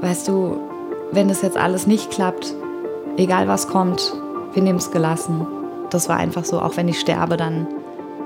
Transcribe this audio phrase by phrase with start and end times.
[0.00, 0.58] Weißt du,
[1.12, 2.54] wenn das jetzt alles nicht klappt,
[3.16, 4.14] egal was kommt,
[4.52, 5.46] wir nehmen es gelassen.
[5.90, 7.66] Das war einfach so, auch wenn ich sterbe, dann,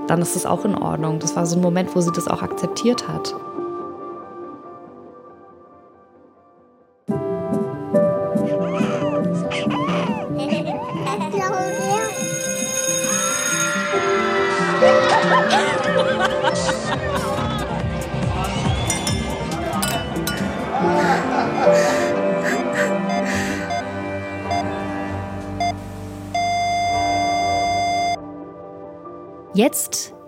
[0.07, 1.19] dann ist es auch in Ordnung.
[1.19, 3.35] Das war so ein Moment, wo sie das auch akzeptiert hat.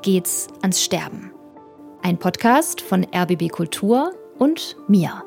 [0.09, 1.33] Geht's ans Sterben.
[2.01, 5.23] Ein Podcast von RBB Kultur und mir,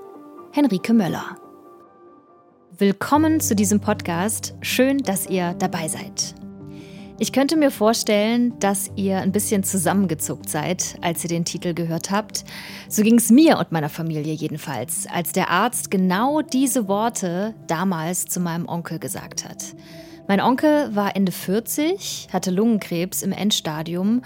[0.54, 1.38] Henrike Möller.
[2.80, 4.56] Willkommen zu diesem Podcast.
[4.62, 6.34] Schön, dass ihr dabei seid.
[7.20, 12.10] Ich könnte mir vorstellen, dass ihr ein bisschen zusammengezuckt seid, als ihr den Titel gehört
[12.10, 12.44] habt.
[12.90, 18.26] So ging es mir und meiner Familie jedenfalls, als der Arzt genau diese Worte damals
[18.26, 19.76] zu meinem Onkel gesagt hat.
[20.28, 24.22] Mein Onkel war Ende 40, hatte Lungenkrebs im Endstadium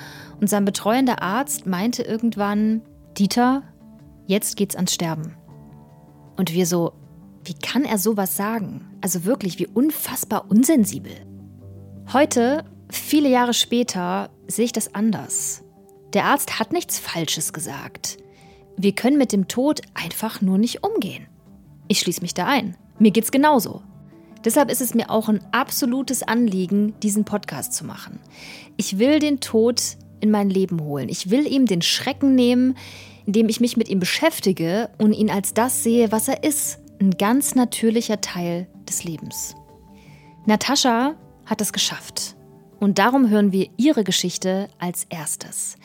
[0.46, 2.84] und sein betreuender Arzt meinte irgendwann,
[3.18, 3.64] Dieter,
[4.28, 5.36] jetzt geht's ans Sterben.
[6.38, 6.94] Und wir so,
[7.44, 8.88] wie kann er sowas sagen?
[9.02, 11.14] Also wirklich, wie unfassbar unsensibel.
[12.14, 15.64] Heute, viele Jahre später, sehe ich das anders.
[16.14, 18.20] Der Arzt hat nichts Falsches gesagt.
[18.78, 21.26] Wir können mit dem Tod einfach nur nicht umgehen.
[21.88, 22.78] Ich schließe mich da ein.
[23.00, 23.82] Mir geht's genauso.
[24.44, 28.20] Deshalb ist es mir auch ein absolutes Anliegen, diesen Podcast zu machen.
[28.78, 31.10] Ich will den Tod in mein Leben holen.
[31.10, 32.76] Ich will ihm den Schrecken nehmen,
[33.26, 36.80] indem ich mich mit ihm beschäftige und ihn als das sehe, was er ist.
[37.00, 39.56] Ein ganz natürlicher Teil des Lebens.
[40.46, 42.36] Natascha hat es geschafft.
[42.80, 45.76] Und darum hören wir ihre Geschichte als erstes.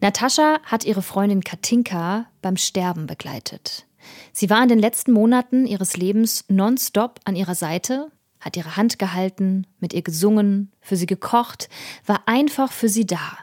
[0.00, 3.86] Natascha hat ihre Freundin Katinka beim Sterben begleitet.
[4.32, 8.98] Sie war in den letzten Monaten ihres Lebens nonstop an ihrer Seite, hat ihre Hand
[8.98, 11.68] gehalten, mit ihr gesungen, für sie gekocht,
[12.04, 13.38] war einfach für sie da.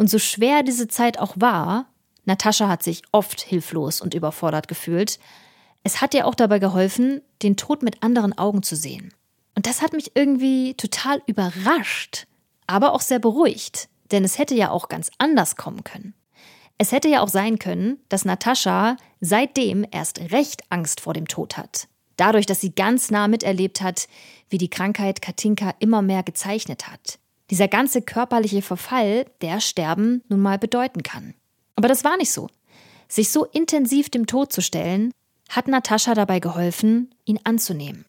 [0.00, 1.84] Und so schwer diese Zeit auch war,
[2.24, 5.18] Natascha hat sich oft hilflos und überfordert gefühlt,
[5.82, 9.12] es hat ihr auch dabei geholfen, den Tod mit anderen Augen zu sehen.
[9.54, 12.26] Und das hat mich irgendwie total überrascht,
[12.66, 16.14] aber auch sehr beruhigt, denn es hätte ja auch ganz anders kommen können.
[16.78, 21.58] Es hätte ja auch sein können, dass Natascha seitdem erst recht Angst vor dem Tod
[21.58, 21.88] hat.
[22.16, 24.08] Dadurch, dass sie ganz nah miterlebt hat,
[24.48, 27.19] wie die Krankheit Katinka immer mehr gezeichnet hat.
[27.50, 31.34] Dieser ganze körperliche Verfall, der Sterben nun mal bedeuten kann.
[31.74, 32.48] Aber das war nicht so.
[33.08, 35.12] Sich so intensiv dem Tod zu stellen,
[35.48, 38.04] hat Natascha dabei geholfen, ihn anzunehmen.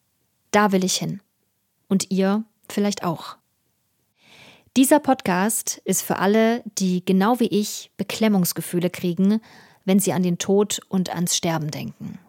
[0.51, 1.22] Da will ich hin.
[1.88, 3.38] Und ihr vielleicht auch.
[4.78, 9.41] Dieser Podcast ist für alle, die genau wie ich Beklemmungsgefühle kriegen,
[9.84, 12.19] wenn sie an den Tod und ans Sterben denken.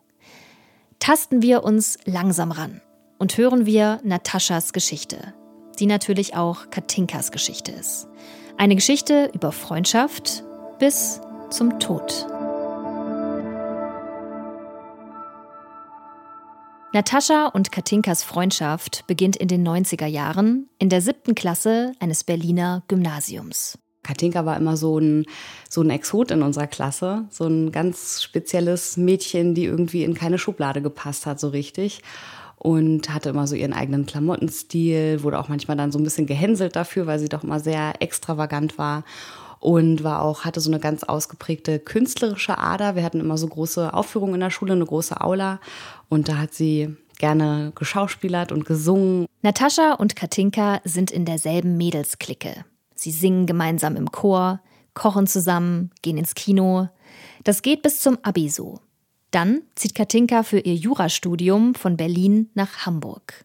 [0.99, 2.81] Tasten wir uns langsam ran
[3.19, 5.35] und hören wir Nataschas Geschichte,
[5.79, 8.09] die natürlich auch Katinkas Geschichte ist.
[8.57, 10.45] Eine Geschichte über Freundschaft
[10.79, 12.27] bis zum Tod.
[16.95, 22.83] Natascha und Katinkas Freundschaft beginnt in den 90er Jahren in der siebten Klasse eines Berliner
[22.87, 23.79] Gymnasiums.
[24.03, 25.25] Katinka war immer so ein,
[25.71, 30.39] so ein Exot in unserer Klasse, so ein ganz spezielles Mädchen, die irgendwie in keine
[30.39, 32.03] Schublade gepasst hat, so richtig.
[32.65, 36.77] Und hatte immer so ihren eigenen Klamottenstil, wurde auch manchmal dann so ein bisschen gehänselt
[36.77, 39.03] dafür, weil sie doch immer sehr extravagant war
[39.59, 42.95] und war auch, hatte so eine ganz ausgeprägte künstlerische Ader.
[42.95, 45.59] Wir hatten immer so große Aufführungen in der Schule, eine große Aula
[46.09, 49.27] und da hat sie gerne geschauspielert und gesungen.
[49.43, 52.65] Natascha und Katinka sind in derselben Mädelsklicke.
[52.95, 54.61] Sie singen gemeinsam im Chor,
[54.95, 56.89] kochen zusammen, gehen ins Kino.
[57.43, 58.79] Das geht bis zum Abi so.
[59.33, 63.45] Dann zieht Katinka für ihr Jurastudium von Berlin nach Hamburg.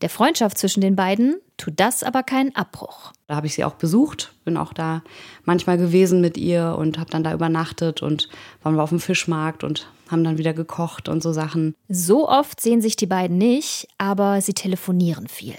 [0.00, 3.12] Der Freundschaft zwischen den beiden tut das aber keinen Abbruch.
[3.26, 5.02] Da habe ich sie auch besucht, bin auch da
[5.44, 8.30] manchmal gewesen mit ihr und habe dann da übernachtet und
[8.62, 11.74] waren wir auf dem Fischmarkt und haben dann wieder gekocht und so Sachen.
[11.90, 15.54] So oft sehen sich die beiden nicht, aber sie telefonieren viel.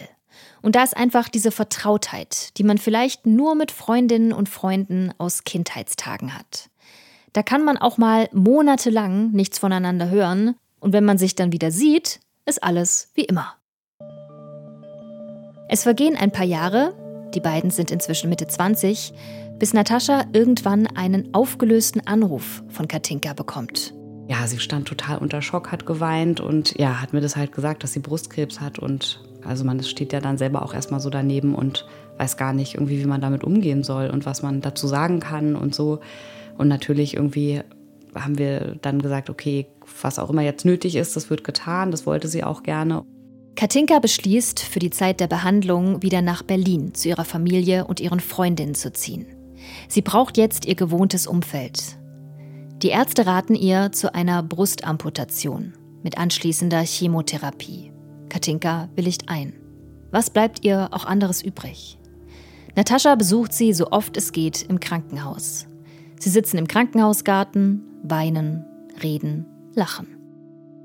[0.63, 5.43] Und da ist einfach diese Vertrautheit, die man vielleicht nur mit Freundinnen und Freunden aus
[5.43, 6.70] Kindheitstagen hat.
[7.33, 11.71] Da kann man auch mal monatelang nichts voneinander hören und wenn man sich dann wieder
[11.71, 13.55] sieht, ist alles wie immer.
[15.69, 16.93] Es vergehen ein paar Jahre,
[17.33, 19.13] die beiden sind inzwischen Mitte 20,
[19.57, 23.93] bis Natascha irgendwann einen aufgelösten Anruf von Katinka bekommt.
[24.27, 27.83] Ja, sie stand total unter Schock, hat geweint und ja, hat mir das halt gesagt,
[27.83, 31.55] dass sie Brustkrebs hat und also man steht ja dann selber auch erstmal so daneben
[31.55, 31.87] und
[32.17, 35.55] weiß gar nicht irgendwie, wie man damit umgehen soll und was man dazu sagen kann
[35.55, 36.01] und so.
[36.57, 37.61] Und natürlich irgendwie
[38.15, 39.67] haben wir dann gesagt, okay,
[40.01, 41.91] was auch immer jetzt nötig ist, das wird getan.
[41.91, 43.03] Das wollte sie auch gerne.
[43.55, 48.19] Katinka beschließt, für die Zeit der Behandlung wieder nach Berlin zu ihrer Familie und ihren
[48.19, 49.25] Freundinnen zu ziehen.
[49.87, 51.97] Sie braucht jetzt ihr gewohntes Umfeld.
[52.81, 57.91] Die Ärzte raten ihr zu einer Brustamputation mit anschließender Chemotherapie.
[58.29, 59.53] Katinka willigt ein.
[60.09, 61.99] Was bleibt ihr auch anderes übrig?
[62.75, 65.67] Natascha besucht sie so oft es geht im Krankenhaus.
[66.21, 68.63] Sie sitzen im Krankenhausgarten, weinen,
[69.01, 70.05] reden, lachen.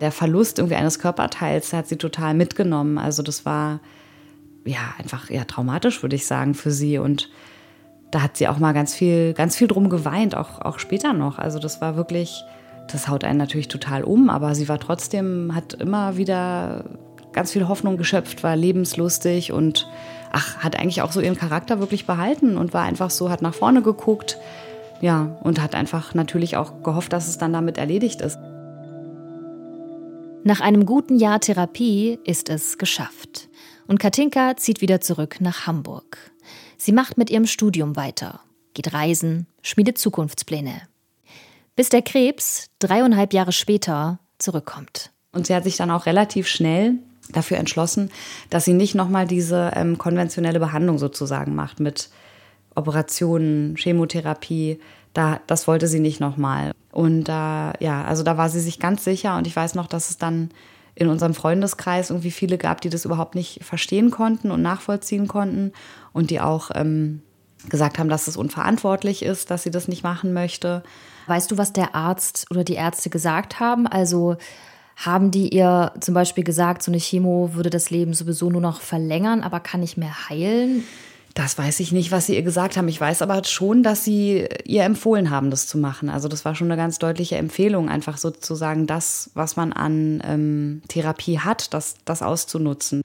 [0.01, 2.97] Der Verlust irgendwie eines Körperteils hat sie total mitgenommen.
[2.97, 3.81] Also das war
[4.65, 6.97] ja einfach ja traumatisch, würde ich sagen, für sie.
[6.97, 7.29] Und
[8.13, 11.39] da hat sie auch mal ganz viel, ganz viel drum geweint, auch, auch später noch.
[11.39, 12.43] Also das war wirklich,
[12.91, 16.85] das haut einen natürlich total um, aber sie war trotzdem, hat immer wieder
[17.35, 19.87] ganz viel Hoffnung geschöpft, war lebenslustig und
[20.33, 23.53] ach, hat eigentlich auch so ihren Charakter wirklich behalten und war einfach so, hat nach
[23.53, 24.39] vorne geguckt,
[25.01, 28.39] ja, und hat einfach natürlich auch gehofft, dass es dann damit erledigt ist.
[30.45, 33.49] Nach einem guten Jahr Therapie ist es geschafft.
[33.89, 36.19] Und Katinka zieht wieder zurück nach Hamburg.
[36.77, 38.41] Sie macht mit ihrem Studium weiter,
[38.75, 40.83] geht reisen, schmiedet Zukunftspläne.
[41.75, 45.11] Bis der Krebs dreieinhalb Jahre später zurückkommt.
[45.33, 46.95] Und sie hat sich dann auch relativ schnell
[47.31, 48.11] dafür entschlossen,
[48.51, 52.09] dass sie nicht nochmal diese ähm, konventionelle Behandlung sozusagen macht mit
[52.77, 54.79] Operationen, Chemotherapie.
[55.13, 56.73] Da, das wollte sie nicht nochmal.
[56.93, 59.37] Und da, äh, ja, also da war sie sich ganz sicher.
[59.37, 60.51] Und ich weiß noch, dass es dann
[60.95, 65.73] in unserem Freundeskreis irgendwie viele gab, die das überhaupt nicht verstehen konnten und nachvollziehen konnten
[66.13, 67.21] und die auch ähm,
[67.69, 70.83] gesagt haben, dass es unverantwortlich ist, dass sie das nicht machen möchte.
[71.27, 73.87] Weißt du, was der Arzt oder die Ärzte gesagt haben?
[73.87, 74.37] Also
[74.97, 78.81] haben die ihr zum Beispiel gesagt, so eine Chemo würde das Leben sowieso nur noch
[78.81, 80.85] verlängern, aber kann nicht mehr heilen?
[81.37, 82.89] Das weiß ich nicht, was sie ihr gesagt haben.
[82.89, 86.09] Ich weiß aber schon, dass sie ihr empfohlen haben, das zu machen.
[86.09, 90.81] Also das war schon eine ganz deutliche Empfehlung, einfach sozusagen das, was man an ähm,
[90.89, 93.03] Therapie hat, das, das auszunutzen.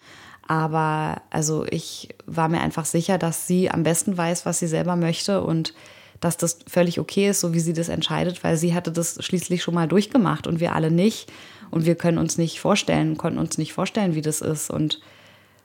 [0.48, 4.96] Aber also ich war mir einfach sicher, dass sie am besten weiß, was sie selber
[4.96, 5.74] möchte und
[6.22, 9.62] dass das völlig okay ist, so wie sie das entscheidet, weil sie hatte das schließlich
[9.62, 11.30] schon mal durchgemacht und wir alle nicht.
[11.70, 14.70] Und wir können uns nicht vorstellen, konnten uns nicht vorstellen, wie das ist.
[14.70, 15.02] Und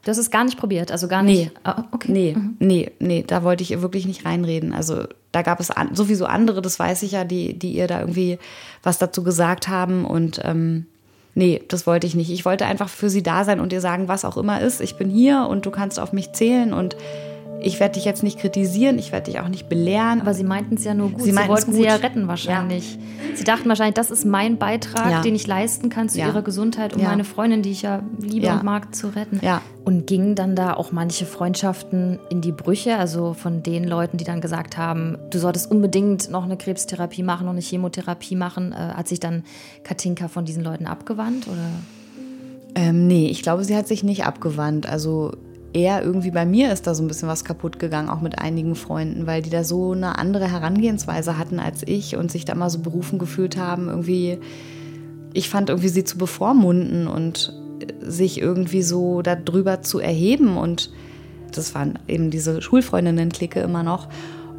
[0.06, 1.52] Du hast es gar nicht probiert, also gar nicht.
[1.52, 2.12] Nee, ah, okay.
[2.12, 2.56] nee, mhm.
[2.60, 4.72] nee, nee, da wollte ich ihr wirklich nicht reinreden.
[4.72, 7.98] Also da gab es an, sowieso andere, das weiß ich ja, die, die ihr da
[7.98, 8.38] irgendwie
[8.84, 10.04] was dazu gesagt haben.
[10.04, 10.86] Und ähm,
[11.34, 12.30] nee, das wollte ich nicht.
[12.30, 14.80] Ich wollte einfach für sie da sein und ihr sagen, was auch immer ist.
[14.80, 16.96] Ich bin hier und du kannst auf mich zählen und
[17.60, 20.20] ich werde dich jetzt nicht kritisieren, ich werde dich auch nicht belehren.
[20.20, 21.22] Aber sie meinten es ja nur gut.
[21.22, 21.74] Sie, sie wollten gut.
[21.74, 22.94] sie ja retten wahrscheinlich.
[22.94, 23.36] Ja.
[23.36, 25.20] Sie dachten wahrscheinlich, das ist mein Beitrag, ja.
[25.22, 26.28] den ich leisten kann zu ja.
[26.28, 29.40] ihrer Gesundheit, um meine Freundin, die ich ja liebe und mag, zu retten.
[29.84, 34.24] Und gingen dann da auch manche Freundschaften in die Brüche, also von den Leuten, die
[34.24, 38.76] dann gesagt haben, du solltest unbedingt noch eine Krebstherapie machen und eine Chemotherapie machen, äh,
[38.76, 39.44] hat sich dann
[39.84, 41.68] Katinka von diesen Leuten abgewandt oder?
[42.74, 44.86] Ähm, nee, ich glaube, sie hat sich nicht abgewandt.
[44.86, 45.32] Also
[45.72, 48.74] eher irgendwie bei mir ist da so ein bisschen was kaputt gegangen, auch mit einigen
[48.74, 52.70] Freunden, weil die da so eine andere Herangehensweise hatten als ich und sich da immer
[52.70, 54.38] so berufen gefühlt haben, irgendwie,
[55.32, 57.52] ich fand irgendwie sie zu bevormunden und
[58.00, 60.56] sich irgendwie so darüber zu erheben.
[60.56, 60.90] Und
[61.52, 64.08] das waren eben diese Schulfreundinnen-Clique immer noch.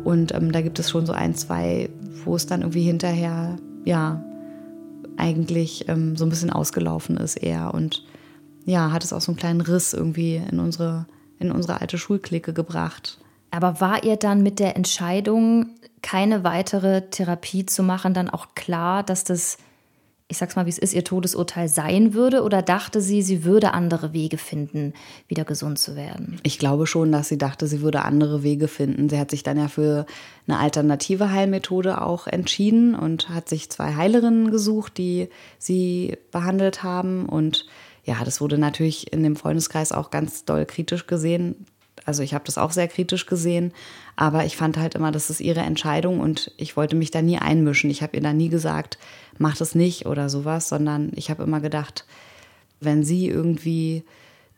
[0.03, 1.89] Und ähm, da gibt es schon so ein, zwei,
[2.25, 4.24] wo es dann irgendwie hinterher, ja,
[5.18, 7.74] eigentlich ähm, so ein bisschen ausgelaufen ist eher.
[7.74, 8.03] Und
[8.67, 11.05] ja, hat es auch so einen kleinen Riss irgendwie in unsere,
[11.39, 13.17] in unsere alte Schulklicke gebracht.
[13.50, 15.67] Aber war ihr dann mit der Entscheidung,
[16.01, 19.57] keine weitere Therapie zu machen, dann auch klar, dass das,
[20.27, 22.43] ich sag's mal, wie es ist, ihr Todesurteil sein würde?
[22.43, 24.93] Oder dachte sie, sie würde andere Wege finden,
[25.29, 26.38] wieder gesund zu werden?
[26.43, 29.07] Ich glaube schon, dass sie dachte, sie würde andere Wege finden.
[29.07, 30.05] Sie hat sich dann ja für
[30.45, 37.27] eine alternative Heilmethode auch entschieden und hat sich zwei Heilerinnen gesucht, die sie behandelt haben
[37.27, 37.65] und
[38.08, 41.66] ja, das wurde natürlich in dem Freundeskreis auch ganz doll kritisch gesehen.
[42.06, 43.74] Also ich habe das auch sehr kritisch gesehen,
[44.16, 47.38] aber ich fand halt immer, das ist ihre Entscheidung und ich wollte mich da nie
[47.38, 47.90] einmischen.
[47.90, 48.98] Ich habe ihr da nie gesagt,
[49.38, 52.06] mach das nicht oder sowas, sondern ich habe immer gedacht,
[52.80, 54.06] wenn sie irgendwie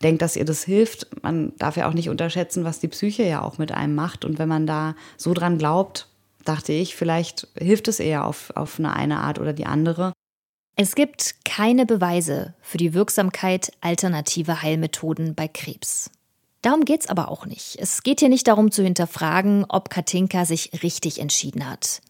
[0.00, 3.42] denkt, dass ihr das hilft, man darf ja auch nicht unterschätzen, was die Psyche ja
[3.42, 4.24] auch mit einem macht.
[4.24, 6.06] Und wenn man da so dran glaubt,
[6.44, 10.12] dachte ich, vielleicht hilft es eher auf, auf eine, eine Art oder die andere.
[10.76, 16.10] Es gibt keine Beweise für die Wirksamkeit alternativer Heilmethoden bei Krebs.
[16.62, 17.76] Darum geht es aber auch nicht.
[17.78, 22.00] Es geht hier nicht darum zu hinterfragen, ob Katinka sich richtig entschieden hat.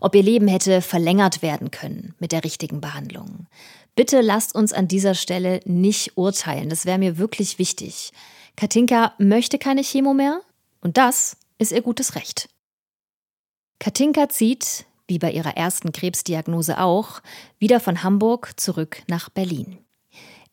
[0.00, 3.46] Ob ihr Leben hätte verlängert werden können mit der richtigen Behandlung.
[3.94, 6.70] Bitte lasst uns an dieser Stelle nicht urteilen.
[6.70, 8.12] Das wäre mir wirklich wichtig.
[8.56, 10.40] Katinka möchte keine Chemo mehr
[10.80, 12.48] und das ist ihr gutes Recht.
[13.78, 17.20] Katinka zieht wie bei ihrer ersten Krebsdiagnose auch,
[17.58, 19.76] wieder von Hamburg zurück nach Berlin.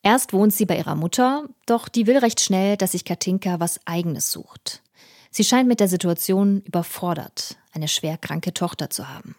[0.02, 3.80] Erst wohnt sie bei ihrer Mutter, doch die will recht schnell, dass sich Katinka was
[3.86, 4.82] Eigenes sucht.
[5.32, 9.36] Sie scheint mit der Situation überfordert, eine schwer kranke Tochter zu haben.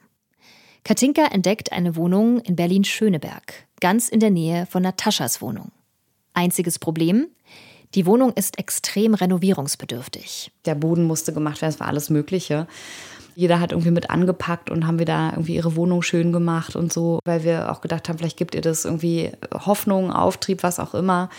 [0.84, 5.72] Katinka entdeckt eine Wohnung in Berlin-Schöneberg, ganz in der Nähe von Nataschas Wohnung.
[6.34, 7.26] Einziges Problem,
[7.94, 10.52] die Wohnung ist extrem renovierungsbedürftig.
[10.66, 12.66] Der Boden musste gemacht werden, es war alles Mögliche.
[13.38, 16.92] Jeder hat irgendwie mit angepackt und haben wir da irgendwie ihre Wohnung schön gemacht und
[16.92, 20.92] so, weil wir auch gedacht haben, vielleicht gibt ihr das irgendwie Hoffnung, Auftrieb, was auch
[20.92, 21.30] immer.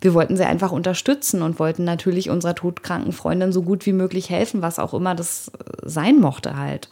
[0.00, 4.30] Wir wollten sie einfach unterstützen und wollten natürlich unserer todkranken Freundin so gut wie möglich
[4.30, 5.50] helfen, was auch immer das
[5.82, 6.88] sein mochte halt.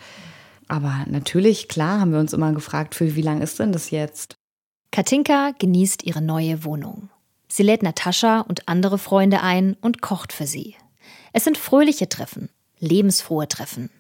[0.67, 4.35] Aber natürlich, klar, haben wir uns immer gefragt, für wie lange ist denn das jetzt?
[4.91, 7.11] Katinka genießt ihre neue Wohnung.
[7.47, 10.75] Sie lädt Natascha und andere Freunde ein und kocht für sie.
[11.33, 12.49] Es sind fröhliche Treffen,
[12.81, 13.91] lebensfrohe Treffen.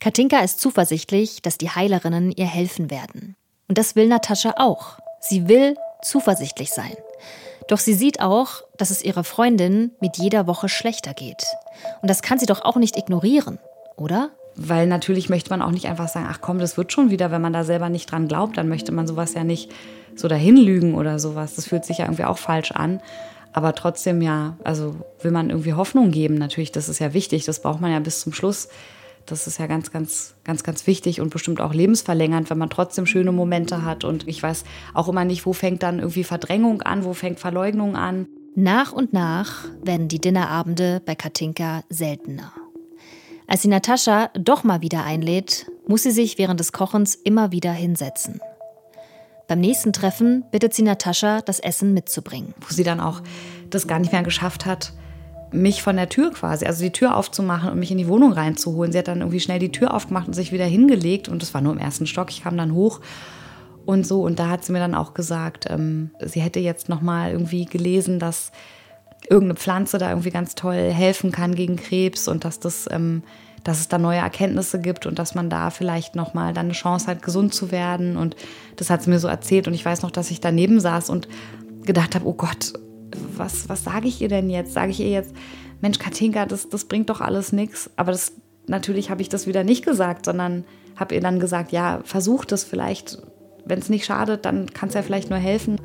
[0.00, 3.36] Katinka ist zuversichtlich, dass die Heilerinnen ihr helfen werden.
[3.68, 4.98] Und das will Natascha auch.
[5.20, 6.96] Sie will zuversichtlich sein.
[7.68, 11.44] Doch sie sieht auch, dass es ihrer Freundin mit jeder Woche schlechter geht.
[12.00, 13.58] Und das kann sie doch auch nicht ignorieren,
[13.96, 14.30] oder?
[14.56, 17.42] Weil natürlich möchte man auch nicht einfach sagen, ach komm, das wird schon wieder, wenn
[17.42, 19.70] man da selber nicht dran glaubt, dann möchte man sowas ja nicht
[20.16, 21.56] so dahin lügen oder sowas.
[21.56, 23.02] Das fühlt sich ja irgendwie auch falsch an.
[23.52, 27.60] Aber trotzdem ja, also will man irgendwie Hoffnung geben, natürlich, das ist ja wichtig, das
[27.60, 28.68] braucht man ja bis zum Schluss.
[29.26, 33.06] Das ist ja ganz, ganz, ganz, ganz wichtig und bestimmt auch lebensverlängernd, wenn man trotzdem
[33.06, 34.04] schöne Momente hat.
[34.04, 37.96] Und ich weiß auch immer nicht, wo fängt dann irgendwie Verdrängung an, wo fängt Verleugnung
[37.96, 38.26] an.
[38.56, 42.52] Nach und nach werden die Dinnerabende bei Katinka seltener.
[43.46, 47.72] Als sie Natascha doch mal wieder einlädt, muss sie sich während des Kochens immer wieder
[47.72, 48.40] hinsetzen.
[49.48, 52.54] Beim nächsten Treffen bittet sie Natascha, das Essen mitzubringen.
[52.60, 53.20] Wo sie dann auch
[53.68, 54.92] das gar nicht mehr geschafft hat,
[55.52, 58.92] mich von der Tür quasi, also die Tür aufzumachen und mich in die Wohnung reinzuholen.
[58.92, 61.60] Sie hat dann irgendwie schnell die Tür aufgemacht und sich wieder hingelegt und das war
[61.60, 62.30] nur im ersten Stock.
[62.30, 63.00] Ich kam dann hoch
[63.84, 67.00] und so und da hat sie mir dann auch gesagt, ähm, sie hätte jetzt noch
[67.00, 68.52] mal irgendwie gelesen, dass
[69.28, 73.22] irgendeine Pflanze da irgendwie ganz toll helfen kann gegen Krebs und dass das ähm,
[73.64, 76.72] dass es da neue Erkenntnisse gibt und dass man da vielleicht noch mal dann eine
[76.72, 78.16] Chance hat, gesund zu werden.
[78.16, 78.36] Und
[78.76, 79.68] das hat sie mir so erzählt.
[79.68, 81.28] Und ich weiß noch, dass ich daneben saß und
[81.84, 82.72] gedacht habe, oh Gott,
[83.40, 84.72] was, was sage ich ihr denn jetzt?
[84.72, 85.34] Sage ich ihr jetzt,
[85.80, 87.90] Mensch, Katinka, das, das bringt doch alles nichts.
[87.96, 88.32] Aber das,
[88.66, 90.64] natürlich habe ich das wieder nicht gesagt, sondern
[90.96, 93.18] habe ihr dann gesagt, ja, versuch das vielleicht.
[93.64, 95.80] Wenn es nicht schadet, dann kann es ja vielleicht nur helfen.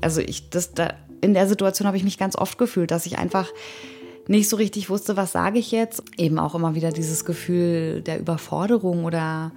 [0.00, 3.18] Also ich, das, da, in der Situation habe ich mich ganz oft gefühlt, dass ich
[3.18, 3.48] einfach
[4.28, 6.02] nicht so richtig wusste, was sage ich jetzt.
[6.16, 9.52] Eben auch immer wieder dieses Gefühl der Überforderung oder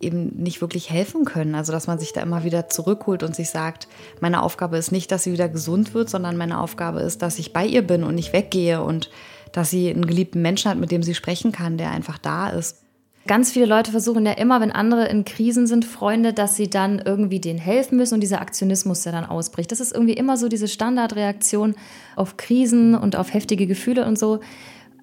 [0.00, 1.54] eben nicht wirklich helfen können.
[1.54, 3.88] Also dass man sich da immer wieder zurückholt und sich sagt,
[4.20, 7.52] meine Aufgabe ist nicht, dass sie wieder gesund wird, sondern meine Aufgabe ist, dass ich
[7.52, 9.10] bei ihr bin und nicht weggehe und
[9.52, 12.82] dass sie einen geliebten Menschen hat, mit dem sie sprechen kann, der einfach da ist.
[13.26, 16.98] Ganz viele Leute versuchen ja immer, wenn andere in Krisen sind, Freunde, dass sie dann
[17.04, 19.70] irgendwie denen helfen müssen und dieser Aktionismus, der dann ausbricht.
[19.70, 21.74] Das ist irgendwie immer so diese Standardreaktion
[22.16, 24.40] auf Krisen und auf heftige Gefühle und so.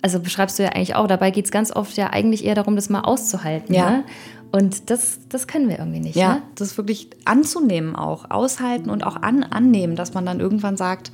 [0.06, 1.08] Also beschreibst du ja eigentlich auch.
[1.08, 3.74] Dabei geht es ganz oft ja eigentlich eher darum, das mal auszuhalten.
[3.74, 3.90] Ja.
[3.90, 4.04] Ne?
[4.52, 6.16] Und das, das können wir irgendwie nicht.
[6.16, 6.42] Ja, ne?
[6.54, 11.12] das wirklich anzunehmen auch, aushalten und auch an, annehmen, dass man dann irgendwann sagt,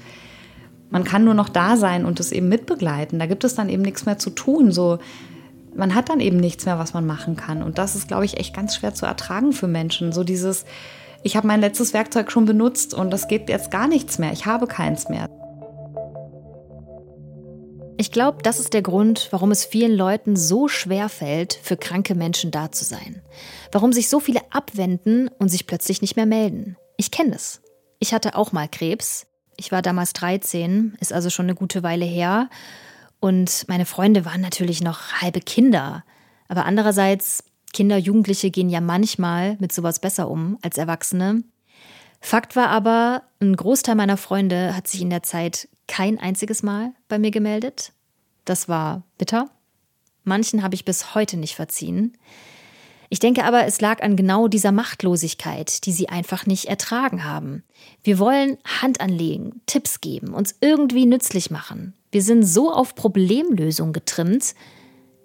[0.89, 3.17] man kann nur noch da sein und das eben mitbegleiten.
[3.17, 4.73] Da gibt es dann eben nichts mehr zu tun.
[4.73, 4.99] So,
[5.73, 7.63] man hat dann eben nichts mehr, was man machen kann.
[7.63, 10.11] Und das ist, glaube ich, echt ganz schwer zu ertragen für Menschen.
[10.11, 10.65] So dieses,
[11.23, 14.33] ich habe mein letztes Werkzeug schon benutzt und das geht jetzt gar nichts mehr.
[14.33, 15.29] Ich habe keins mehr.
[18.01, 22.15] Ich glaube, das ist der Grund, warum es vielen Leuten so schwer fällt, für kranke
[22.15, 23.21] Menschen da zu sein.
[23.71, 26.77] Warum sich so viele abwenden und sich plötzlich nicht mehr melden.
[26.97, 27.61] Ich kenne es.
[27.99, 29.27] Ich hatte auch mal Krebs.
[29.55, 32.49] Ich war damals 13, ist also schon eine gute Weile her.
[33.19, 36.03] Und meine Freunde waren natürlich noch halbe Kinder.
[36.47, 41.43] Aber andererseits, Kinder, Jugendliche gehen ja manchmal mit sowas besser um als Erwachsene.
[42.19, 46.93] Fakt war aber, ein Großteil meiner Freunde hat sich in der Zeit kein einziges Mal
[47.07, 47.93] bei mir gemeldet.
[48.45, 49.49] Das war bitter.
[50.23, 52.17] Manchen habe ich bis heute nicht verziehen.
[53.09, 57.63] Ich denke aber, es lag an genau dieser Machtlosigkeit, die sie einfach nicht ertragen haben.
[58.03, 61.93] Wir wollen Hand anlegen, Tipps geben, uns irgendwie nützlich machen.
[62.11, 64.55] Wir sind so auf Problemlösung getrimmt,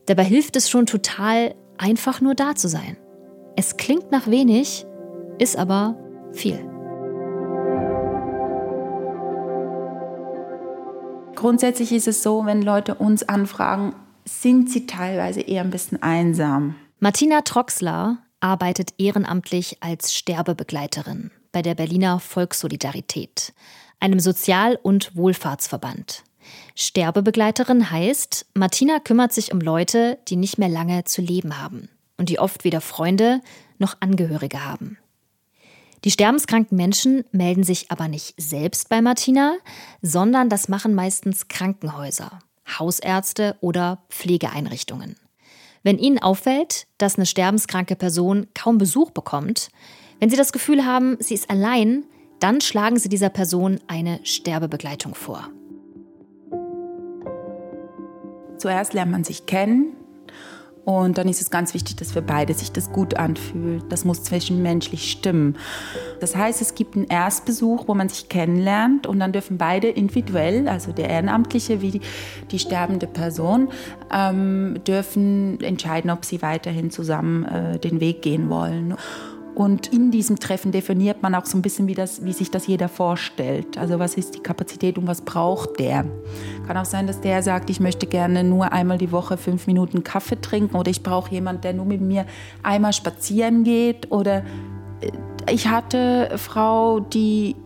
[0.07, 2.97] dabei hilft es schon total, einfach nur da zu sein.
[3.55, 4.85] Es klingt nach wenig,
[5.39, 5.97] ist aber
[6.33, 6.76] viel.
[11.37, 16.75] Grundsätzlich ist es so, wenn Leute uns anfragen, sind sie teilweise eher ein bisschen einsam.
[16.99, 23.53] Martina Troxler arbeitet ehrenamtlich als Sterbebegleiterin bei der Berliner Volkssolidarität,
[24.01, 26.25] einem Sozial- und Wohlfahrtsverband.
[26.75, 31.89] Sterbebegleiterin heißt, Martina kümmert sich um Leute, die nicht mehr lange zu leben haben.
[32.19, 33.43] und die oft weder Freunde
[33.79, 34.97] noch Angehörige haben.
[36.07, 39.57] Die sterbenskranken Menschen melden sich aber nicht selbst bei Martina,
[40.03, 42.39] sondern das machen meistens Krankenhäuser,
[42.79, 45.17] Hausärzte oder Pflegeeinrichtungen.
[45.83, 49.69] Wenn Ihnen auffällt, dass eine sterbenskranke Person kaum Besuch bekommt,
[50.21, 52.05] wenn Sie das Gefühl haben, sie ist allein,
[52.39, 55.51] dann schlagen Sie dieser Person eine Sterbebegleitung vor.
[58.59, 59.97] Zuerst lernt man sich kennen,
[60.87, 63.83] und dann ist es ganz wichtig, dass für beide sich das gut anfühlt.
[63.89, 65.57] Das muss zwischenmenschlich stimmen.
[66.21, 70.69] Das heißt, es gibt einen Erstbesuch, wo man sich kennenlernt und dann dürfen beide individuell,
[70.69, 72.01] also der Ehrenamtliche wie die,
[72.53, 73.69] die sterbende Person,
[74.15, 78.95] ähm, dürfen entscheiden, ob sie weiterhin zusammen äh, den Weg gehen wollen.
[79.57, 82.67] Und in diesem Treffen definiert man auch so ein bisschen, wie, das, wie sich das
[82.67, 83.79] jeder vorstellt.
[83.79, 86.05] Also was ist die Kapazität und was braucht der?
[86.67, 90.05] Kann auch sein, dass der sagt, ich möchte gerne nur einmal die Woche fünf Minuten
[90.05, 92.27] Kaffee trinken oder ich brauche jemanden, der nur mit mir
[92.63, 94.13] einmal spazieren geht.
[94.13, 94.45] Oder
[95.01, 95.11] äh,
[95.51, 97.57] ich hatte eine Frau, die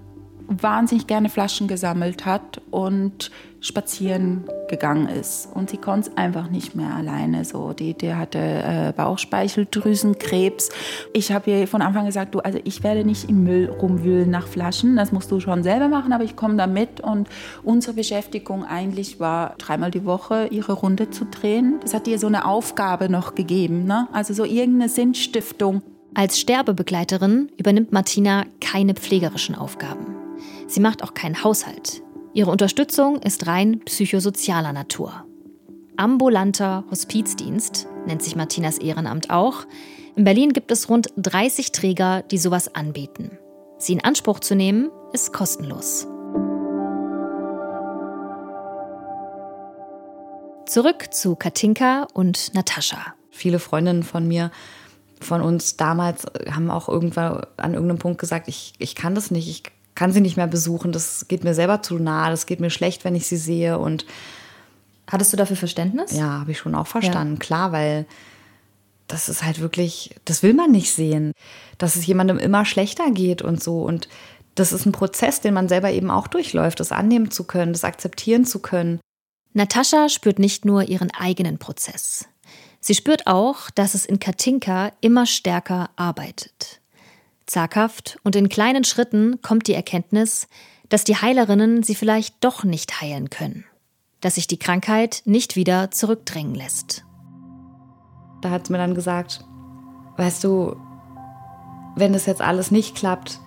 [0.47, 5.49] wahnsinnig gerne Flaschen gesammelt hat und spazieren gegangen ist.
[5.53, 7.45] Und sie konnte es einfach nicht mehr alleine.
[7.45, 10.71] So, die, die hatte äh, Bauchspeicheldrüsenkrebs.
[11.13, 14.47] Ich habe ihr von Anfang gesagt, du, also ich werde nicht im Müll rumwühlen nach
[14.47, 14.97] Flaschen.
[14.97, 17.01] Das musst du schon selber machen, aber ich komme da mit.
[17.01, 17.29] Und
[17.63, 21.81] unsere Beschäftigung eigentlich war, dreimal die Woche ihre Runde zu drehen.
[21.83, 23.85] Das hat ihr so eine Aufgabe noch gegeben.
[23.85, 24.09] Ne?
[24.13, 25.83] Also so irgendeine Sinnstiftung.
[26.15, 30.07] Als Sterbebegleiterin übernimmt Martina keine pflegerischen Aufgaben.
[30.67, 32.03] Sie macht auch keinen Haushalt.
[32.33, 35.25] Ihre Unterstützung ist rein psychosozialer Natur.
[35.97, 39.67] Ambulanter Hospizdienst nennt sich Martinas Ehrenamt auch.
[40.15, 43.37] In Berlin gibt es rund 30 Träger, die sowas anbieten.
[43.79, 46.07] Sie in Anspruch zu nehmen, ist kostenlos.
[50.67, 53.15] Zurück zu Katinka und Natascha.
[53.31, 54.53] Viele Freundinnen von mir,
[55.21, 59.49] von uns damals, haben auch irgendwann an irgendeinem Punkt gesagt, ich, ich kann das nicht,
[59.49, 62.71] ich kann sie nicht mehr besuchen, das geht mir selber zu nahe, das geht mir
[62.71, 63.79] schlecht, wenn ich sie sehe.
[63.79, 64.07] Und
[65.11, 66.13] Hattest du dafür Verständnis?
[66.13, 67.41] Ja, habe ich schon auch verstanden, ja.
[67.41, 68.07] klar, weil
[69.09, 71.33] das ist halt wirklich, das will man nicht sehen,
[71.79, 73.83] dass es jemandem immer schlechter geht und so.
[73.83, 74.09] Und
[74.55, 77.83] das ist ein Prozess, den man selber eben auch durchläuft, das annehmen zu können, das
[77.83, 79.01] akzeptieren zu können.
[79.53, 82.27] Natascha spürt nicht nur ihren eigenen Prozess.
[82.79, 86.80] Sie spürt auch, dass es in Katinka immer stärker arbeitet.
[87.51, 90.47] Zaghaft und in kleinen Schritten kommt die Erkenntnis,
[90.89, 93.65] dass die Heilerinnen sie vielleicht doch nicht heilen können,
[94.21, 97.05] dass sich die Krankheit nicht wieder zurückdrängen lässt.
[98.41, 99.45] Da hat sie mir dann gesagt,
[100.17, 100.77] weißt du,
[101.97, 103.41] wenn das jetzt alles nicht klappt,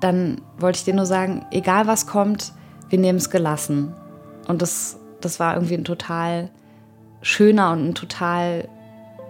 [0.00, 2.52] dann wollte ich dir nur sagen, egal was kommt,
[2.88, 3.94] wir nehmen es gelassen.
[4.46, 6.50] Und das, das war irgendwie ein total
[7.22, 8.68] schöner und ein total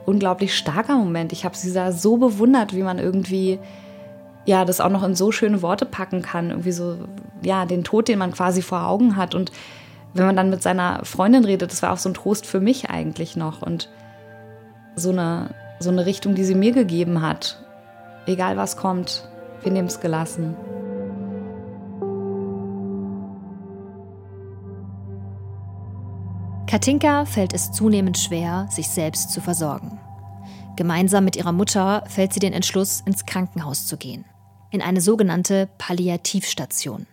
[0.07, 1.33] unglaublich starker Moment.
[1.33, 3.59] Ich habe sie da so bewundert, wie man irgendwie
[4.47, 6.51] ja, das auch noch in so schöne Worte packen kann.
[6.51, 6.97] Irgendwie so,
[7.43, 9.35] ja, den Tod, den man quasi vor Augen hat.
[9.35, 9.51] Und
[10.15, 12.89] wenn man dann mit seiner Freundin redet, das war auch so ein Trost für mich
[12.89, 13.61] eigentlich noch.
[13.61, 13.91] Und
[14.95, 17.61] so eine, so eine Richtung, die sie mir gegeben hat.
[18.27, 19.29] Egal was kommt,
[19.63, 20.57] wir nehmen es gelassen.
[26.69, 29.99] Katinka fällt es zunehmend schwer, sich selbst zu versorgen.
[30.77, 34.25] Gemeinsam mit ihrer Mutter fällt sie den Entschluss, ins Krankenhaus zu gehen
[34.71, 37.07] in eine sogenannte Palliativstation.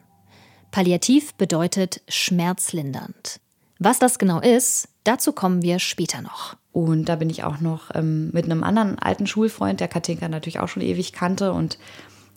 [0.71, 3.39] Palliativ bedeutet schmerzlindernd.
[3.79, 6.55] Was das genau ist, dazu kommen wir später noch.
[6.71, 10.59] Und da bin ich auch noch ähm, mit einem anderen alten Schulfreund, der Katinka natürlich
[10.59, 11.53] auch schon ewig kannte.
[11.53, 11.77] Und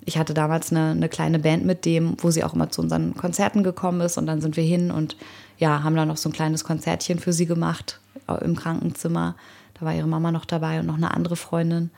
[0.05, 3.15] ich hatte damals eine, eine, kleine Band mit dem, wo sie auch immer zu unseren
[3.15, 4.19] Konzerten gekommen ist.
[4.19, 5.17] Und dann sind wir hin und
[5.59, 9.35] ja, haben da noch so ein kleines Konzertchen für sie gemacht äh, im Krankenzimmer.
[9.79, 11.91] Da war ihre Mama noch dabei und noch eine andere Freundin.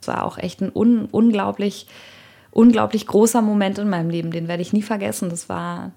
[0.00, 1.86] Es war auch echt ein un unglaublich
[2.56, 5.28] unglaublich großer Moment in meinem Leben, den werde ich nie vergessen.
[5.28, 5.92] Das war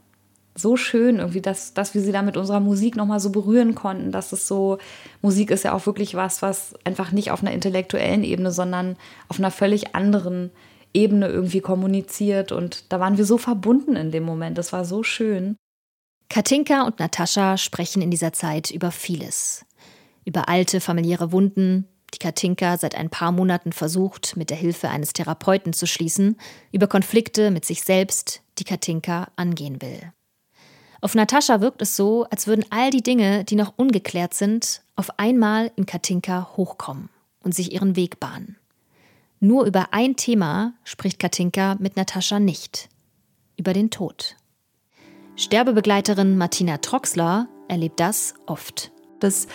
[0.56, 4.12] so schön, irgendwie, dass, dass wir sie da mit unserer Musik nochmal so berühren konnten,
[4.12, 4.78] dass es so,
[5.22, 8.98] Musik ist ja auch wirklich was, was einfach nicht auf einer intellektuellen Ebene, sondern
[9.30, 10.52] auf einer völlig anderen
[10.93, 12.52] Ebene irgendwie kommuniziert.
[12.52, 14.58] Und da waren wir so verbunden in dem Moment.
[14.58, 15.56] Das war so schön.
[16.30, 19.65] Katinka und Natascha sprechen in dieser Zeit über vieles.
[20.26, 25.13] Über alte familiäre Wunden, die Katinka seit ein paar Monaten versucht, mit der Hilfe eines
[25.13, 26.38] Therapeuten zu schließen,
[26.72, 30.12] über Konflikte mit sich selbst, die Katinka angehen will.
[31.02, 35.17] Auf Natascha wirkt es so, als würden all die Dinge, die noch ungeklärt sind, auf
[35.17, 37.10] einmal in Katinka hochkommen
[37.41, 38.58] und sich ihren Weg bahnen.
[39.39, 42.89] Nur über ein Thema spricht Katinka mit Natascha nicht.
[43.56, 44.36] Über den Tod.
[45.38, 48.91] Sterbebegleiterin Martina Troxler erlebt das oft.
[49.22, 49.48] Das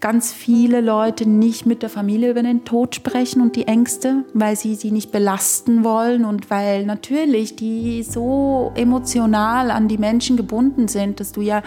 [0.00, 4.56] ganz viele Leute nicht mit der Familie über den Tod sprechen und die Ängste, weil
[4.56, 10.88] sie sie nicht belasten wollen und weil natürlich die so emotional an die Menschen gebunden
[10.88, 11.62] sind, dass du ja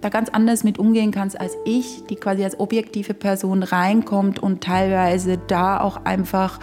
[0.00, 4.62] da ganz anders mit umgehen kannst als ich, die quasi als objektive Person reinkommt und
[4.62, 6.60] teilweise da auch einfach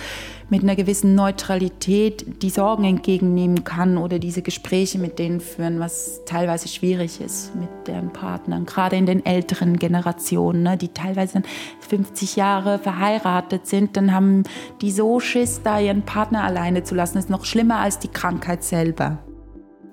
[0.51, 6.21] mit einer gewissen Neutralität die Sorgen entgegennehmen kann oder diese Gespräche mit denen führen, was
[6.25, 11.41] teilweise schwierig ist mit deren Partnern, gerade in den älteren Generationen, ne, die teilweise
[11.87, 14.43] 50 Jahre verheiratet sind, dann haben
[14.81, 17.15] die so Schiss, da ihren Partner alleine zu lassen.
[17.15, 19.19] Das ist noch schlimmer als die Krankheit selber.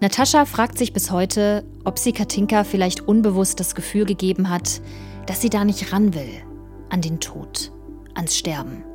[0.01, 4.81] Natascha fragt sich bis heute, ob sie Katinka vielleicht unbewusst das Gefühl gegeben hat,
[5.27, 6.42] dass sie da nicht ran will,
[6.90, 7.71] an den Tod,
[8.14, 8.88] ans Sterben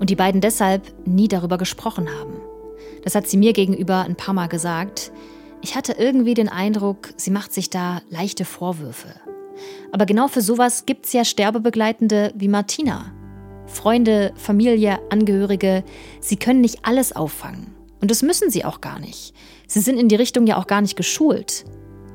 [0.00, 2.40] und die beiden deshalb nie darüber gesprochen haben.
[3.04, 5.12] Das hat sie mir gegenüber ein paar Mal gesagt.
[5.62, 9.08] Ich hatte irgendwie den Eindruck, sie macht sich da leichte Vorwürfe.
[9.92, 13.12] Aber genau für sowas gibt's ja Sterbebegleitende wie Martina.
[13.66, 15.84] Freunde, Familie, Angehörige,
[16.20, 17.74] sie können nicht alles auffangen.
[18.00, 19.34] Und das müssen sie auch gar nicht.
[19.66, 21.66] Sie sind in die Richtung ja auch gar nicht geschult.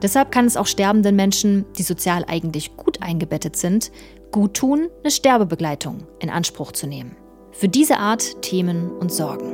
[0.02, 3.92] Deshalb kann es auch sterbenden Menschen, die sozial eigentlich gut eingebettet sind,
[4.32, 7.16] gut tun, eine Sterbebegleitung in Anspruch zu nehmen
[7.58, 9.54] für diese Art Themen und Sorgen.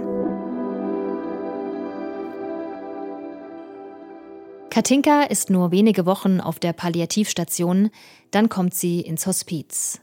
[4.71, 7.91] Katinka ist nur wenige Wochen auf der Palliativstation,
[8.31, 9.99] dann kommt sie ins Hospiz.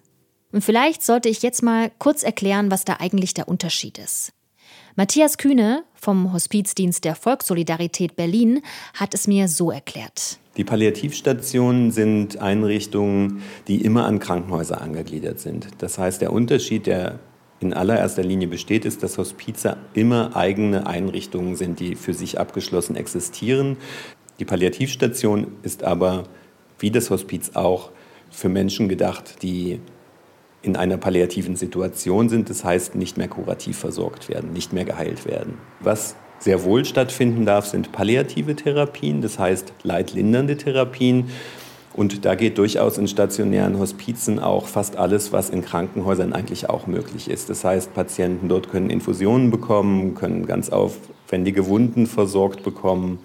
[0.53, 4.33] Und vielleicht sollte ich jetzt mal kurz erklären, was da eigentlich der Unterschied ist.
[4.95, 8.63] Matthias Kühne vom Hospizdienst der Volkssolidarität Berlin
[8.95, 10.39] hat es mir so erklärt.
[10.57, 15.69] Die Palliativstationen sind Einrichtungen, die immer an Krankenhäuser angegliedert sind.
[15.79, 17.21] Das heißt, der Unterschied der
[17.61, 22.97] in allererster Linie besteht, ist, dass Hospize immer eigene Einrichtungen sind, die für sich abgeschlossen
[22.97, 23.77] existieren.
[24.39, 26.25] Die Palliativstation ist aber,
[26.79, 27.91] wie das Hospiz auch,
[28.31, 29.81] für Menschen gedacht, die
[30.63, 35.25] in einer palliativen Situation sind, das heißt nicht mehr kurativ versorgt werden, nicht mehr geheilt
[35.25, 35.59] werden.
[35.81, 41.31] Was sehr wohl stattfinden darf, sind palliative Therapien, das heißt leitlindernde Therapien.
[41.99, 46.87] Und da geht durchaus in stationären Hospizen auch fast alles, was in Krankenhäusern eigentlich auch
[46.87, 47.51] möglich ist.
[47.51, 53.19] Das heißt, Patienten dort können Infusionen bekommen, können ganz aufwendige Wunden versorgt bekommen.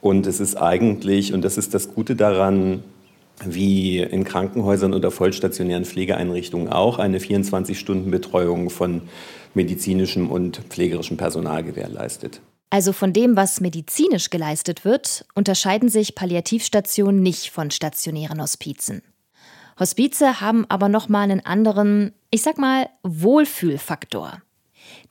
[0.00, 2.84] Und es ist eigentlich, und das ist das Gute daran,
[3.44, 9.02] wie in Krankenhäusern oder vollstationären Pflegeeinrichtungen auch, eine 24-Stunden-Betreuung von
[9.54, 12.40] medizinischem und pflegerischem Personal gewährleistet.
[12.70, 19.02] Also von dem, was medizinisch geleistet wird, unterscheiden sich Palliativstationen nicht von stationären Hospizen.
[19.78, 24.42] Hospize haben aber noch mal einen anderen, ich sag mal, Wohlfühlfaktor.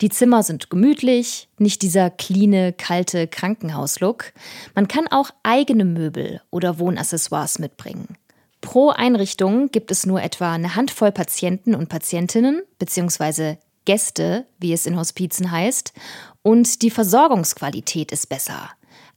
[0.01, 4.33] Die Zimmer sind gemütlich, nicht dieser cleane, kalte Krankenhauslook.
[4.73, 8.17] Man kann auch eigene Möbel oder Wohnaccessoires mitbringen.
[8.61, 13.57] Pro Einrichtung gibt es nur etwa eine Handvoll Patienten und Patientinnen bzw.
[13.86, 15.93] Gäste, wie es in Hospizen heißt,
[16.41, 18.69] und die Versorgungsqualität ist besser.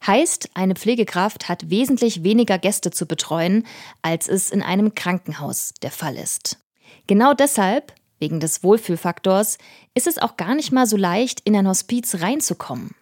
[0.07, 3.67] Heißt, eine Pflegekraft hat wesentlich weniger Gäste zu betreuen,
[4.03, 6.59] als es in einem Krankenhaus der Fall ist.
[7.07, 9.59] Genau deshalb, wegen des Wohlfühlfaktors,
[9.95, 12.95] ist es auch gar nicht mal so leicht, in ein Hospiz reinzukommen.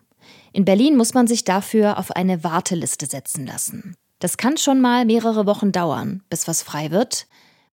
[0.53, 3.95] In Berlin muss man sich dafür auf eine Warteliste setzen lassen.
[4.19, 7.27] Das kann schon mal mehrere Wochen dauern, bis was frei wird,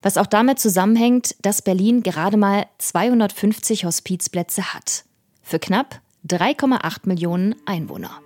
[0.04, 5.06] was auch damit zusammenhängt, dass Berlin gerade mal 250 Hospizplätze hat.
[5.42, 8.22] Für knapp 3,8 Millionen Einwohner.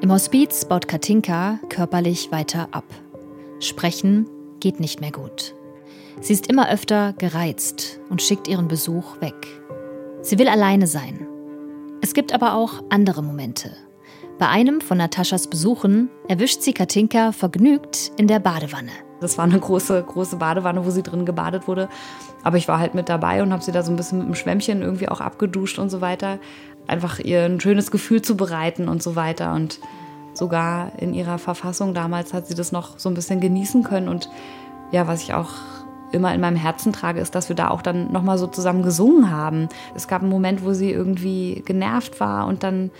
[0.00, 2.84] Im Hospiz baut Katinka körperlich weiter ab.
[3.60, 4.28] Sprechen
[4.60, 5.54] geht nicht mehr gut.
[6.20, 9.46] Sie ist immer öfter gereizt und schickt ihren Besuch weg.
[10.22, 11.26] Sie will alleine sein.
[12.02, 13.74] Es gibt aber auch andere Momente,
[14.38, 18.90] bei einem von Nataschas Besuchen erwischt sie Katinka vergnügt in der Badewanne.
[19.20, 21.88] Das war eine große, große Badewanne, wo sie drin gebadet wurde.
[22.42, 24.34] Aber ich war halt mit dabei und habe sie da so ein bisschen mit dem
[24.34, 26.38] Schwämmchen irgendwie auch abgeduscht und so weiter.
[26.88, 29.54] Einfach ihr ein schönes Gefühl zu bereiten und so weiter.
[29.54, 29.78] Und
[30.34, 34.08] sogar in ihrer Verfassung damals hat sie das noch so ein bisschen genießen können.
[34.08, 34.28] Und
[34.90, 35.52] ja, was ich auch
[36.10, 39.30] immer in meinem Herzen trage, ist, dass wir da auch dann nochmal so zusammen gesungen
[39.30, 39.68] haben.
[39.94, 42.90] Es gab einen Moment, wo sie irgendwie genervt war und dann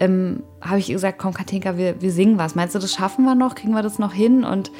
[0.00, 2.54] ähm, habe ich ihr gesagt, komm Katinka, wir, wir singen was.
[2.54, 3.54] Meinst du, das schaffen wir noch?
[3.54, 4.44] Kriegen wir das noch hin?
[4.44, 4.70] Und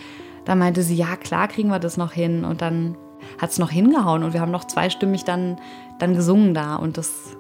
[0.44, 2.44] dann meinte sie, ja klar kriegen wir das noch hin.
[2.44, 2.96] Und dann
[3.40, 5.57] hat es noch hingehauen und wir haben noch zweistimmig dann,
[5.98, 6.77] dann gesungen da.
[6.77, 7.37] Und das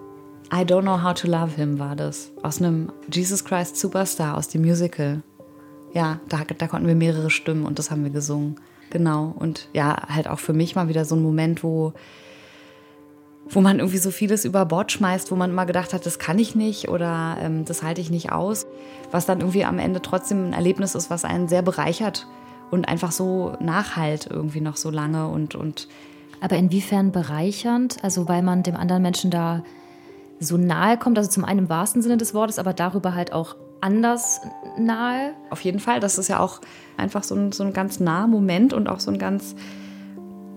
[0.52, 2.32] I Don't Know How to Love Him war das.
[2.42, 5.22] Aus einem Jesus Christ Superstar, aus dem Musical.
[5.92, 8.56] Ja, da, da konnten wir mehrere Stimmen und das haben wir gesungen.
[8.90, 9.34] Genau.
[9.38, 11.92] Und ja, halt auch für mich mal wieder so ein Moment, wo
[13.50, 16.38] wo man irgendwie so vieles über Bord schmeißt, wo man immer gedacht hat, das kann
[16.38, 18.66] ich nicht oder ähm, das halte ich nicht aus,
[19.10, 22.26] was dann irgendwie am Ende trotzdem ein Erlebnis ist, was einen sehr bereichert
[22.70, 25.88] und einfach so nachhalt irgendwie noch so lange und, und
[26.40, 28.02] aber inwiefern bereichernd?
[28.02, 29.62] Also weil man dem anderen Menschen da
[30.40, 33.56] so nahe kommt, also zum einen im wahrsten Sinne des Wortes, aber darüber halt auch
[33.80, 34.40] anders
[34.78, 35.34] nahe.
[35.50, 36.60] Auf jeden Fall, das ist ja auch
[36.96, 39.54] einfach so ein, so ein ganz naher Moment und auch so ein ganz,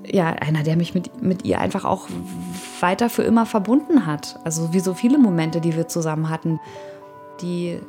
[0.10, 2.08] ja, einer, der mich mit, mit ihr einfach auch
[2.80, 4.40] weiter für immer verbunden hat.
[4.44, 6.60] Also wie so viele Momente, die wir zusammen hatten,
[7.42, 7.80] die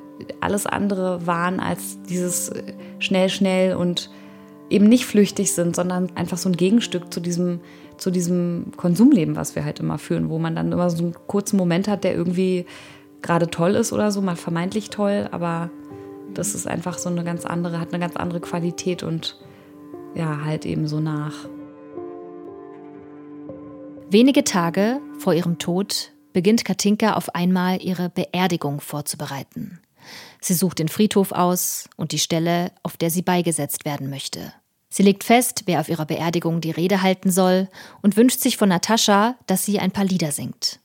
[0.40, 2.50] alles andere waren als dieses
[2.98, 4.10] schnell, schnell und
[4.70, 7.60] eben nicht flüchtig sind, sondern einfach so ein Gegenstück zu diesem,
[7.96, 11.56] zu diesem Konsumleben, was wir halt immer führen, wo man dann immer so einen kurzen
[11.56, 12.66] Moment hat, der irgendwie
[13.22, 15.70] gerade toll ist oder so, mal vermeintlich toll, aber
[16.34, 19.38] das ist einfach so eine ganz andere, hat eine ganz andere Qualität und
[20.14, 21.48] ja, halt eben so nach.
[24.10, 29.80] Wenige Tage vor ihrem Tod beginnt Katinka auf einmal ihre Beerdigung vorzubereiten.
[30.40, 34.54] Sie sucht den Friedhof aus und die Stelle, auf der sie beigesetzt werden möchte.
[34.88, 37.68] Sie legt fest, wer auf ihrer Beerdigung die Rede halten soll
[38.00, 40.80] und wünscht sich von Natascha, dass sie ein paar Lieder singt.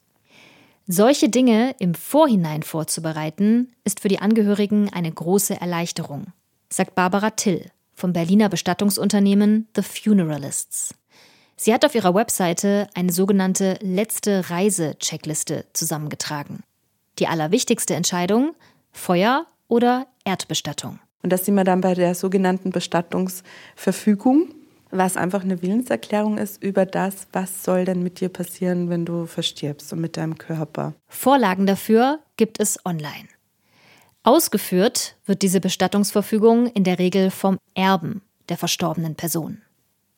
[0.86, 6.34] Solche Dinge im Vorhinein vorzubereiten, ist für die Angehörigen eine große Erleichterung,
[6.70, 10.94] sagt Barbara Till vom Berliner Bestattungsunternehmen The Funeralists.
[11.56, 16.64] Sie hat auf ihrer Webseite eine sogenannte letzte Reise-Checkliste zusammengetragen.
[17.20, 18.56] Die allerwichtigste Entscheidung
[18.92, 21.00] Feuer oder Erdbestattung.
[21.22, 24.50] Und das sind wir dann bei der sogenannten Bestattungsverfügung,
[24.92, 29.26] was einfach eine Willenserklärung ist über das, was soll denn mit dir passieren, wenn du
[29.26, 30.94] verstirbst und mit deinem Körper.
[31.08, 33.28] Vorlagen dafür gibt es online.
[34.24, 39.62] Ausgeführt wird diese Bestattungsverfügung in der Regel vom Erben der verstorbenen Person.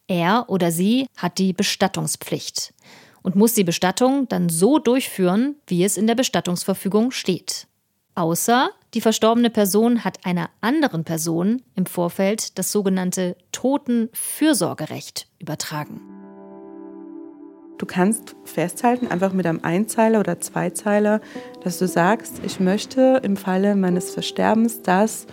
[0.07, 2.73] Er oder sie hat die Bestattungspflicht
[3.23, 7.67] und muss die Bestattung dann so durchführen, wie es in der Bestattungsverfügung steht.
[8.13, 15.99] Außer die verstorbene Person hat einer anderen Person im Vorfeld das sogenannte Totenfürsorgerecht übertragen.
[17.77, 21.19] Du kannst festhalten, einfach mit einem Einzeiler oder Zweizeiler,
[21.61, 25.27] dass du sagst, ich möchte im Falle meines Versterbens, dass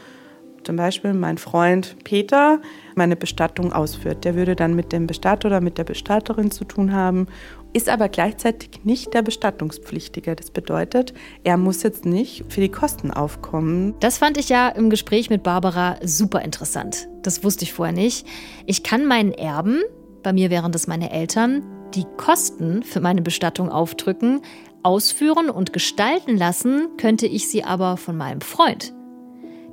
[0.65, 2.61] zum Beispiel mein Freund Peter
[2.94, 4.24] meine Bestattung ausführt.
[4.24, 7.26] Der würde dann mit dem Bestatter oder mit der Bestatterin zu tun haben
[7.72, 10.37] ist aber gleichzeitig nicht der Bestattungspflichtige.
[10.37, 13.94] Das bedeutet, er muss jetzt nicht für die Kosten aufkommen.
[14.00, 17.09] Das fand ich ja im Gespräch mit Barbara super interessant.
[17.22, 18.26] Das wusste ich vorher nicht.
[18.66, 19.81] Ich kann meinen Erben,
[20.22, 21.62] bei mir wären das meine Eltern,
[21.94, 24.42] die Kosten für meine Bestattung aufdrücken,
[24.83, 28.92] ausführen und gestalten lassen, könnte ich sie aber von meinem Freund.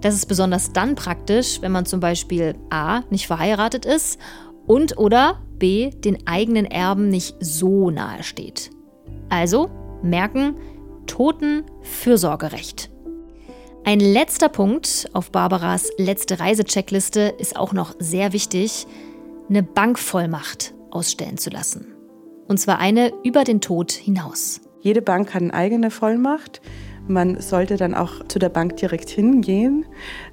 [0.01, 4.19] Das ist besonders dann praktisch, wenn man zum Beispiel A nicht verheiratet ist
[4.65, 8.71] und oder B den eigenen Erben nicht so nahe steht.
[9.29, 9.69] Also
[10.01, 10.55] merken,
[11.05, 12.89] Totenfürsorgerecht.
[13.83, 18.85] Ein letzter Punkt auf Barbaras letzte Reisecheckliste ist auch noch sehr wichtig,
[19.49, 21.87] eine Bankvollmacht ausstellen zu lassen.
[22.47, 24.61] Und zwar eine über den Tod hinaus.
[24.81, 26.61] Jede Bank hat eine eigene Vollmacht.
[27.09, 29.83] Man sollte dann auch zu der Bank direkt hingehen,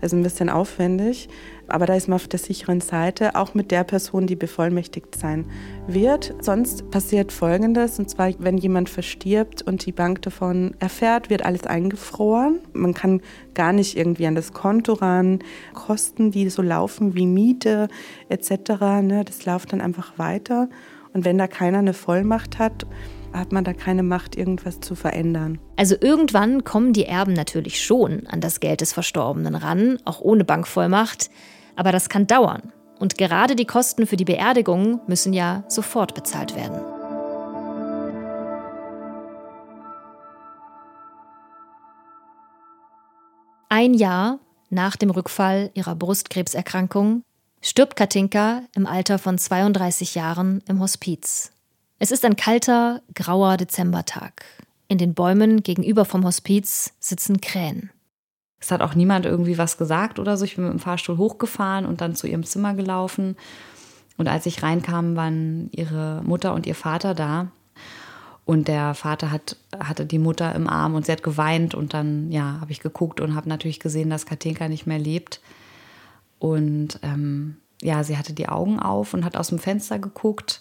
[0.03, 1.31] also ein bisschen aufwendig.
[1.69, 5.47] Aber da ist man auf der sicheren Seite, auch mit der Person, die bevollmächtigt sein
[5.89, 6.35] wird.
[6.41, 11.65] Sonst passiert Folgendes, und zwar, wenn jemand verstirbt und die Bank davon erfährt, wird alles
[11.65, 12.61] eingefroren.
[12.75, 13.23] Man kann
[13.55, 15.39] gar nicht irgendwie an das Konto ran.
[15.73, 17.89] Kosten, die so laufen wie Miete
[18.29, 18.53] etc.,
[19.03, 20.69] ne, das läuft dann einfach weiter.
[21.15, 22.87] Und wenn da keiner eine Vollmacht hat,
[23.39, 25.59] hat man da keine Macht, irgendwas zu verändern.
[25.77, 30.45] Also irgendwann kommen die Erben natürlich schon an das Geld des Verstorbenen ran, auch ohne
[30.45, 31.31] Bankvollmacht.
[31.77, 32.73] Aber das kann dauern.
[32.99, 36.81] Und gerade die Kosten für die Beerdigung müssen ja sofort bezahlt werden.
[43.69, 44.39] Ein Jahr
[44.71, 47.23] nach dem Rückfall ihrer Brustkrebserkrankung
[47.61, 51.56] stirbt Katinka im Alter von 32 Jahren im Hospiz.
[51.99, 54.45] Es ist ein kalter, grauer Dezembertag.
[54.87, 57.91] In den Bäumen gegenüber vom Hospiz sitzen Krähen.
[58.61, 60.45] Es hat auch niemand irgendwie was gesagt oder so.
[60.45, 63.37] Ich bin mit dem Fahrstuhl hochgefahren und dann zu ihrem Zimmer gelaufen.
[64.19, 67.49] Und als ich reinkam, waren ihre Mutter und ihr Vater da.
[68.45, 71.75] Und der Vater hat, hatte die Mutter im Arm und sie hat geweint.
[71.75, 75.41] Und dann, ja, habe ich geguckt und habe natürlich gesehen, dass Katinka nicht mehr lebt.
[76.39, 80.61] Und ähm, ja, sie hatte die Augen auf und hat aus dem Fenster geguckt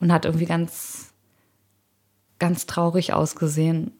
[0.00, 1.12] und hat irgendwie ganz,
[2.38, 3.92] ganz traurig ausgesehen.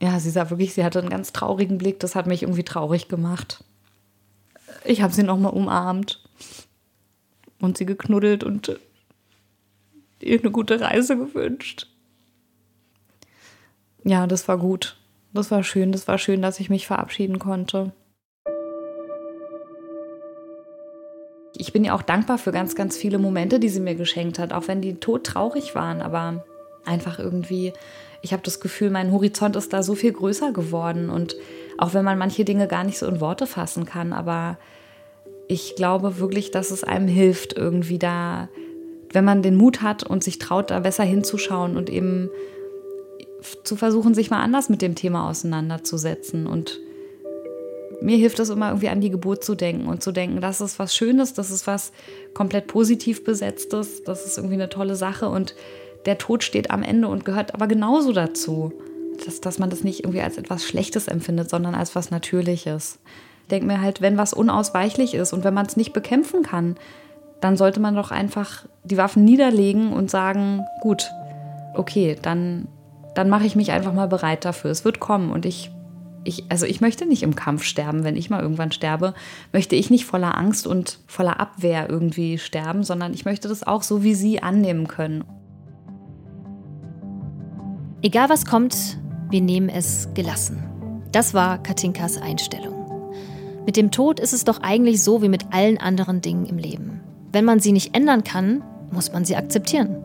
[0.00, 2.00] Ja, sie sah wirklich, sie hatte einen ganz traurigen Blick.
[2.00, 3.64] Das hat mich irgendwie traurig gemacht.
[4.84, 6.22] Ich habe sie nochmal umarmt
[7.60, 8.78] und sie geknuddelt und
[10.20, 11.88] ihr eine gute Reise gewünscht.
[14.04, 14.96] Ja, das war gut.
[15.32, 15.92] Das war schön.
[15.92, 17.92] Das war schön, dass ich mich verabschieden konnte.
[21.66, 24.52] Ich bin ihr auch dankbar für ganz, ganz viele Momente, die sie mir geschenkt hat,
[24.52, 26.44] auch wenn die todtraurig waren, aber
[26.84, 27.72] einfach irgendwie,
[28.22, 31.34] ich habe das Gefühl, mein Horizont ist da so viel größer geworden und
[31.76, 34.58] auch wenn man manche Dinge gar nicht so in Worte fassen kann, aber
[35.48, 38.48] ich glaube wirklich, dass es einem hilft, irgendwie da,
[39.12, 42.30] wenn man den Mut hat und sich traut, da besser hinzuschauen und eben
[43.64, 46.46] zu versuchen, sich mal anders mit dem Thema auseinanderzusetzen.
[46.46, 46.80] Und
[48.00, 50.78] mir hilft es immer irgendwie an die Geburt zu denken und zu denken, das ist
[50.78, 51.92] was Schönes, das ist was
[52.34, 55.54] komplett positiv besetztes, das ist irgendwie eine tolle Sache und
[56.04, 58.72] der Tod steht am Ende und gehört aber genauso dazu.
[59.24, 62.98] Dass, dass man das nicht irgendwie als etwas Schlechtes empfindet, sondern als was Natürliches.
[63.44, 66.76] Ich denke mir halt, wenn was unausweichlich ist und wenn man es nicht bekämpfen kann,
[67.40, 71.10] dann sollte man doch einfach die Waffen niederlegen und sagen, gut,
[71.74, 72.68] okay, dann,
[73.14, 74.70] dann mache ich mich einfach mal bereit dafür.
[74.70, 75.70] Es wird kommen und ich,
[76.26, 78.04] ich, also ich möchte nicht im Kampf sterben.
[78.04, 79.14] Wenn ich mal irgendwann sterbe,
[79.52, 83.82] möchte ich nicht voller Angst und voller Abwehr irgendwie sterben, sondern ich möchte das auch
[83.82, 85.24] so wie Sie annehmen können.
[88.02, 88.98] Egal was kommt,
[89.30, 90.62] wir nehmen es gelassen.
[91.12, 92.74] Das war Katinkas Einstellung.
[93.64, 97.00] Mit dem Tod ist es doch eigentlich so wie mit allen anderen Dingen im Leben.
[97.32, 98.62] Wenn man sie nicht ändern kann,
[98.92, 99.96] muss man sie akzeptieren.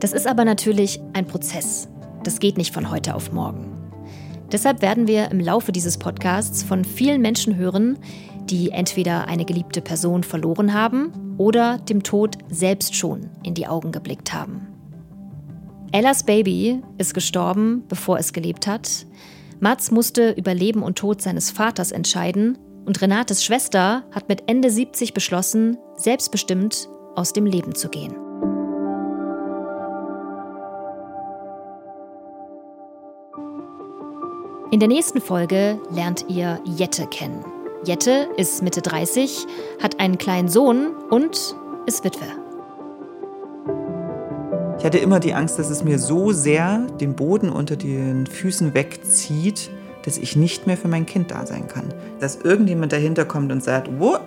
[0.00, 1.88] Das ist aber natürlich ein Prozess.
[2.24, 3.79] Das geht nicht von heute auf morgen.
[4.52, 7.98] Deshalb werden wir im Laufe dieses Podcasts von vielen Menschen hören,
[8.46, 13.92] die entweder eine geliebte Person verloren haben oder dem Tod selbst schon in die Augen
[13.92, 14.66] geblickt haben.
[15.92, 19.06] Ellas Baby ist gestorben, bevor es gelebt hat.
[19.60, 24.70] Mats musste über Leben und Tod seines Vaters entscheiden und Renates Schwester hat mit Ende
[24.70, 28.29] 70 beschlossen, selbstbestimmt aus dem Leben zu gehen.
[34.72, 37.44] In der nächsten Folge lernt ihr Jette kennen.
[37.84, 39.44] Jette ist Mitte 30,
[39.82, 41.56] hat einen kleinen Sohn und
[41.86, 42.26] ist Witwe.
[44.78, 48.72] Ich hatte immer die Angst, dass es mir so sehr den Boden unter den Füßen
[48.72, 49.72] wegzieht,
[50.04, 51.92] dass ich nicht mehr für mein Kind da sein kann.
[52.20, 54.18] Dass irgendjemand dahinter kommt und sagt, wo,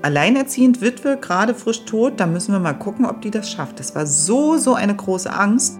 [0.00, 3.80] alleinerziehend Witwe, gerade frisch tot, da müssen wir mal gucken, ob die das schafft.
[3.80, 5.78] Das war so, so eine große Angst.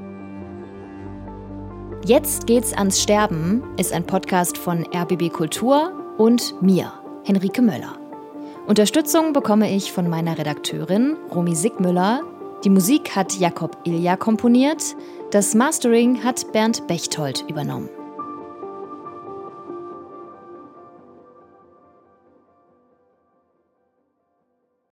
[2.06, 6.92] Jetzt geht's ans Sterben ist ein Podcast von RBB Kultur und mir,
[7.24, 7.98] Henrike Möller.
[8.66, 12.20] Unterstützung bekomme ich von meiner Redakteurin Romy Sigmüller,
[12.62, 14.82] die Musik hat Jakob Ilja komponiert,
[15.30, 17.88] das Mastering hat Bernd Bechtold übernommen.